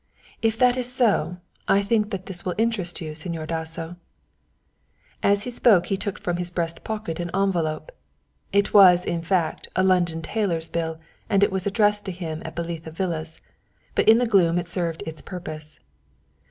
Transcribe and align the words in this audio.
If 0.41 0.57
that 0.57 0.77
is 0.77 0.91
so, 0.91 1.37
I 1.67 1.83
think 1.83 2.09
that 2.09 2.25
this 2.25 2.43
will 2.43 2.55
interest 2.57 3.01
you, 3.01 3.11
Señor 3.11 3.45
Dasso." 3.45 3.97
As 5.21 5.43
he 5.43 5.51
spoke 5.51 5.85
he 5.85 5.95
took 5.95 6.19
from 6.19 6.37
his 6.37 6.49
breast 6.49 6.83
pocket 6.83 7.19
an 7.19 7.29
envelope; 7.35 7.91
it 8.51 8.73
was, 8.73 9.05
in 9.05 9.21
fact, 9.21 9.67
a 9.75 9.83
London 9.83 10.23
tailor's 10.23 10.69
bill 10.69 10.99
and 11.29 11.43
was 11.43 11.67
addressed 11.67 12.03
to 12.05 12.11
him 12.11 12.41
at 12.43 12.55
Belitha 12.55 12.89
Villas, 12.89 13.41
but 13.93 14.09
in 14.09 14.17
the 14.17 14.25
gloom 14.25 14.57
it 14.57 14.67
served 14.67 15.03
its 15.05 15.21
purpose. 15.21 15.79